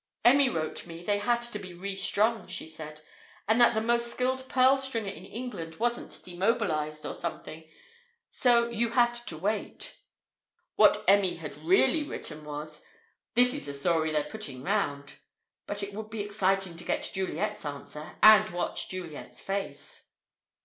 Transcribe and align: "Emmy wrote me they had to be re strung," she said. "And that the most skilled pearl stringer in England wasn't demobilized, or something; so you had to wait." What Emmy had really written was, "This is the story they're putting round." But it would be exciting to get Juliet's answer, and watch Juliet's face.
"Emmy 0.25 0.49
wrote 0.49 0.87
me 0.87 1.03
they 1.03 1.19
had 1.19 1.43
to 1.43 1.59
be 1.59 1.75
re 1.75 1.95
strung," 1.95 2.47
she 2.47 2.65
said. 2.65 3.01
"And 3.47 3.61
that 3.61 3.75
the 3.75 3.81
most 3.81 4.07
skilled 4.09 4.49
pearl 4.49 4.79
stringer 4.79 5.11
in 5.11 5.25
England 5.27 5.75
wasn't 5.75 6.21
demobilized, 6.23 7.05
or 7.05 7.13
something; 7.13 7.69
so 8.31 8.67
you 8.67 8.93
had 8.93 9.13
to 9.13 9.37
wait." 9.37 9.99
What 10.75 11.03
Emmy 11.07 11.35
had 11.35 11.55
really 11.55 12.01
written 12.01 12.45
was, 12.45 12.83
"This 13.35 13.53
is 13.53 13.67
the 13.67 13.75
story 13.75 14.09
they're 14.11 14.23
putting 14.23 14.63
round." 14.63 15.17
But 15.67 15.83
it 15.83 15.93
would 15.93 16.09
be 16.09 16.21
exciting 16.21 16.77
to 16.77 16.83
get 16.83 17.11
Juliet's 17.13 17.63
answer, 17.63 18.15
and 18.23 18.49
watch 18.49 18.89
Juliet's 18.89 19.39
face. 19.39 20.05